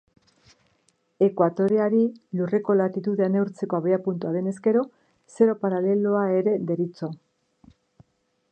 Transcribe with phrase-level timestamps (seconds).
[1.25, 1.99] Ekuatoreari,
[2.39, 4.81] lurreko latitudea neurtzeko abiapuntua denez gero,
[5.35, 7.11] zero paraleloa ere deritzo.